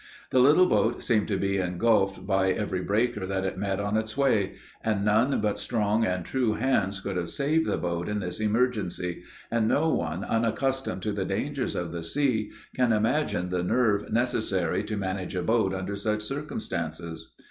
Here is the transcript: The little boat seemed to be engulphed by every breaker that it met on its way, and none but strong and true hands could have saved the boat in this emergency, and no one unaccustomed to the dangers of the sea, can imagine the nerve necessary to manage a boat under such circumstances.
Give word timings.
The 0.31 0.39
little 0.39 0.65
boat 0.65 1.03
seemed 1.03 1.27
to 1.27 1.37
be 1.37 1.59
engulphed 1.59 2.25
by 2.25 2.49
every 2.51 2.81
breaker 2.81 3.27
that 3.27 3.45
it 3.45 3.59
met 3.59 3.79
on 3.79 3.97
its 3.97 4.17
way, 4.17 4.55
and 4.83 5.05
none 5.05 5.39
but 5.41 5.59
strong 5.59 6.05
and 6.05 6.25
true 6.25 6.53
hands 6.55 6.99
could 6.99 7.17
have 7.17 7.29
saved 7.29 7.67
the 7.67 7.77
boat 7.77 8.09
in 8.09 8.19
this 8.19 8.39
emergency, 8.39 9.21
and 9.51 9.67
no 9.67 9.89
one 9.89 10.23
unaccustomed 10.23 11.03
to 11.03 11.11
the 11.11 11.23
dangers 11.25 11.75
of 11.75 11.91
the 11.91 12.01
sea, 12.01 12.49
can 12.75 12.91
imagine 12.91 13.49
the 13.49 13.61
nerve 13.61 14.11
necessary 14.11 14.83
to 14.85 14.97
manage 14.97 15.35
a 15.35 15.43
boat 15.43 15.71
under 15.71 15.95
such 15.95 16.21
circumstances. 16.23 17.35